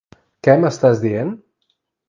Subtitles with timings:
[0.47, 1.31] Què m'estàs dient?